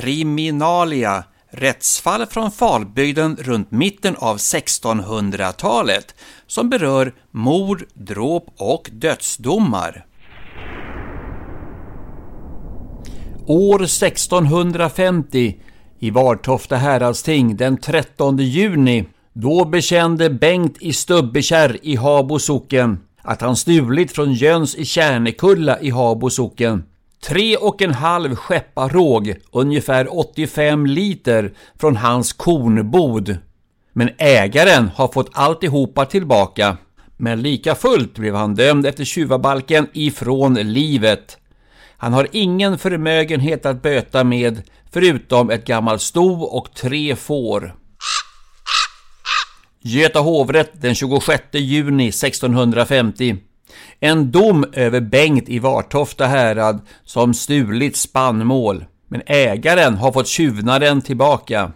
[0.00, 6.14] Kriminalia Rättsfall från Falbygden runt mitten av 1600-talet
[6.46, 10.06] som berör mord, dråp och dödsdomar.
[13.46, 15.60] År 1650
[15.98, 23.40] i Vartofta häradsting den 13 juni då bekände Bengt i Stubbekärr i Habo socken att
[23.40, 26.84] han stulit från Jöns i Kärnekulla i Habo socken
[27.24, 33.36] tre och en halv skeppa råg, ungefär 85 liter, från hans kornbod.
[33.92, 36.76] Men ägaren har fått alltihopa tillbaka.
[37.16, 41.38] Men lika fullt blev han dömd efter tjuvabalken ifrån livet.
[41.96, 44.62] Han har ingen förmögenhet att böta med
[44.92, 47.74] förutom ett gammalt sto och tre får.
[49.82, 53.36] Göta hovrätt den 26 juni 1650.
[54.00, 58.84] En dom över Bengt i Vartofta härad som stulit spannmål.
[59.08, 61.72] Men ägaren har fått tjuvnaden tillbaka.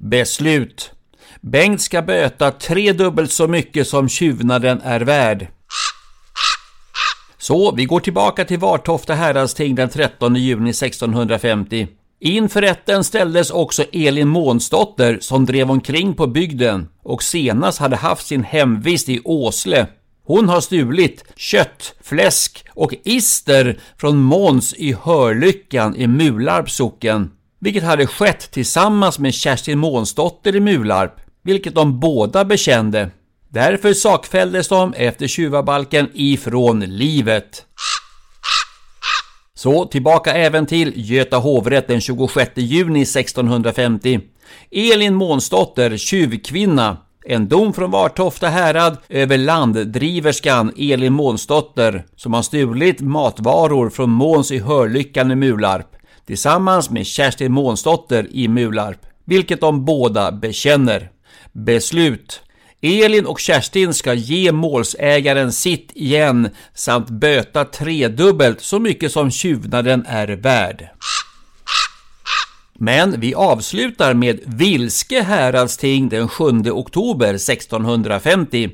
[0.00, 0.92] Beslut.
[1.40, 5.46] Bengt ska böta tredubbelt så mycket som tjuvnaden är värd.
[7.38, 11.88] Så vi går tillbaka till Vartofta häradsting den 13 juni 1650.
[12.20, 18.26] Inför rätten ställdes också Elin Månsdotter som drev omkring på bygden och senast hade haft
[18.26, 19.86] sin hemvist i Åsle.
[20.30, 27.82] Hon har stulit kött, fläsk och ister från Måns i Hörlyckan i Mularps socken, vilket
[27.82, 33.10] hade skett tillsammans med Kerstin Månsdotter i Mularp, vilket de båda bekände.
[33.48, 37.64] Därför sakfälldes de efter tjuvabalken ifrån livet.
[39.54, 44.20] Så tillbaka även till Göta hovrätt den 26 juni 1650.
[44.70, 53.00] Elin Månsdotter, tjuvkvinna, en dom från Vartofta härad över landdriverskan Elin Månsdotter som har stulit
[53.00, 55.86] matvaror från Måns i Hörlyckan i Mularp
[56.26, 61.10] tillsammans med Kerstin Månsdotter i Mularp, vilket de båda bekänner.
[61.52, 62.42] Beslut
[62.82, 70.04] Elin och Kerstin ska ge målsägaren sitt igen samt böta tredubbelt så mycket som tjuvnaden
[70.08, 70.88] är värd.
[72.82, 78.70] Men vi avslutar med Vilske häradsting den 7 oktober 1650.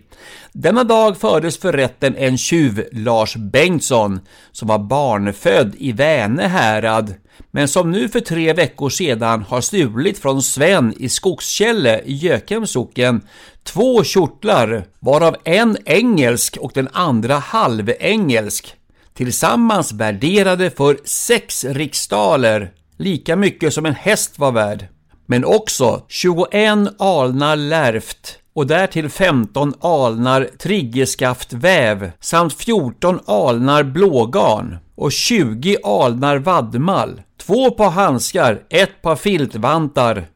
[0.52, 4.20] Denna dag fördes för rätten en tjuv, Lars Bengtsson,
[4.52, 7.14] som var barnfödd i Väne härad,
[7.50, 12.70] men som nu för tre veckor sedan har stulit från Sven i Skogskälle i Gökems
[12.70, 13.20] socken
[13.64, 18.74] två kjortlar, varav en engelsk och den andra halvengelsk,
[19.14, 24.88] tillsammans värderade för sex riksdaler lika mycket som en häst var värd.
[25.26, 26.52] Men också 21
[26.98, 37.22] alnar lärft och därtill 15 alnar triggerskaftväv samt 14 alnar blågarn och 20 alnar vadmal,
[37.38, 40.26] två par handskar, ett par filtvantar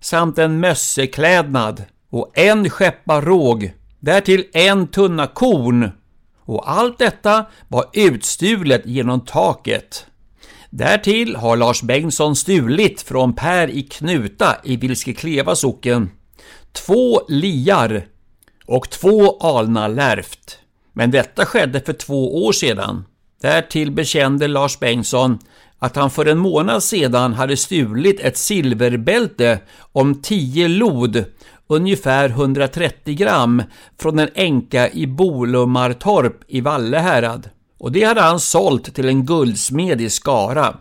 [0.00, 5.90] samt en mösseklädnad och en skeppa råg, därtill en tunna korn
[6.44, 10.06] och allt detta var utstulet genom taket.
[10.70, 16.10] Därtill har Lars Bengtsson stulit från Per i Knuta i Vilskekleva socken
[16.72, 18.06] två liar
[18.66, 20.58] och två alna lärft.
[20.92, 23.04] Men detta skedde för två år sedan.
[23.40, 25.38] Därtill bekände Lars Bengtsson
[25.78, 29.58] att han för en månad sedan hade stulit ett silverbälte
[29.92, 31.24] om 10 lod,
[31.66, 33.62] ungefär 130 gram,
[34.00, 37.50] från en änka i Bolummartorp i Vallehärad
[37.80, 40.76] och det hade han sålt till en guldsmed i Skara.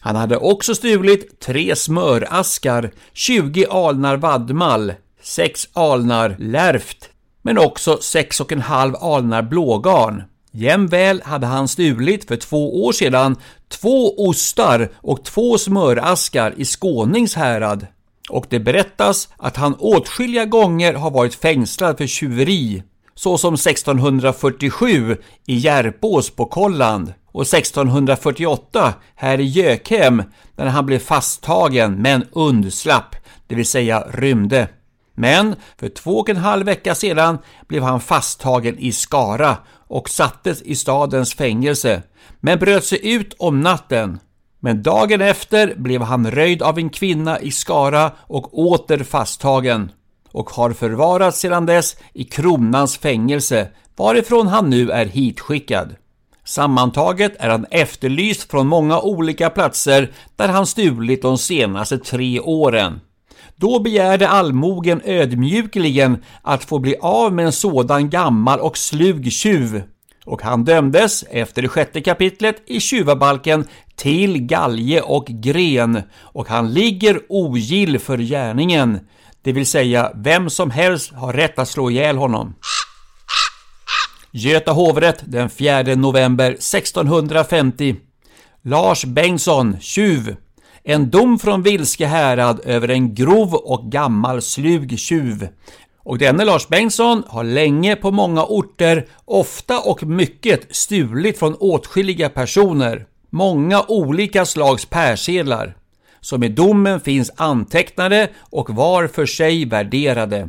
[0.00, 4.92] Han hade också stulit tre smöraskar, 20 alnar vadmal,
[5.22, 7.10] 6 alnar lärft,
[7.42, 10.22] men också 6 och en halv alnar blågarn.
[10.52, 13.36] Jämväl hade han stulit för två år sedan
[13.68, 17.86] två ostar och två smöraskar i Skånings härad.
[18.30, 22.82] Och det berättas att han åtskilliga gånger har varit fängslad för tjuveri
[23.18, 25.16] såsom 1647
[25.46, 30.22] i Järpås på Kolland och 1648 här i Gökhem
[30.56, 33.16] när han blev fasttagen men undslapp,
[33.46, 34.68] det vill säga rymde.
[35.14, 37.38] Men för två och en halv vecka sedan
[37.68, 39.56] blev han fasttagen i Skara
[39.88, 42.02] och sattes i stadens fängelse,
[42.40, 44.18] men bröt sig ut om natten.
[44.60, 49.90] Men dagen efter blev han röjd av en kvinna i Skara och åter fasttagen
[50.32, 55.96] och har förvarats sedan dess i kronans fängelse, varifrån han nu är hitskickad.
[56.44, 63.00] Sammantaget är han efterlyst från många olika platser där han stulit de senaste tre åren.
[63.56, 69.82] Då begärde allmogen ödmjukligen att få bli av med en sådan gammal och slug tjuv
[70.28, 73.64] och han dömdes efter det sjätte kapitlet i tjuvabalken
[73.96, 79.00] till galge och gren och han ligger ogill för gärningen,
[79.48, 82.54] det vill säga vem som helst har rätt att slå ihjäl honom.
[84.30, 87.96] Göta hovrätt den 4 november 1650
[88.62, 90.36] Lars Bengtsson, tjuv
[90.84, 95.48] en dom från Vilske härad över en grov och gammal slug tjuv.
[95.98, 102.28] Och denne Lars Bengtsson har länge på många orter, ofta och mycket, stulit från åtskilliga
[102.28, 103.06] personer.
[103.30, 105.76] Många olika slags persedlar,
[106.20, 110.48] som i domen finns antecknade och var för sig värderade.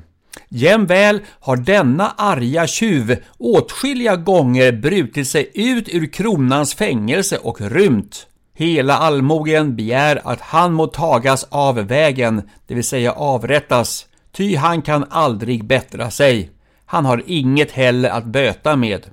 [0.50, 8.28] Jämväl har denna arga tjuv åtskilliga gånger brutit sig ut ur kronans fängelse och rymt.
[8.56, 14.82] Hela allmogen begär att han må tagas av vägen, det vill säga avrättas, ty han
[14.82, 16.50] kan aldrig bättra sig.
[16.86, 19.06] Han har inget heller att böta med.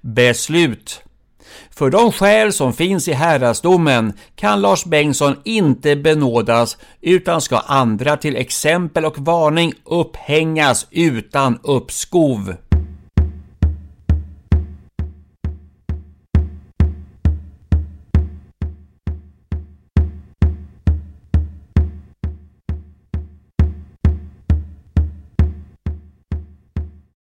[0.00, 1.02] Beslut
[1.70, 8.16] för de skäl som finns i häradsdomen kan Lars Bengtsson inte benådas utan ska andra
[8.16, 12.54] till exempel och varning upphängas utan uppskov.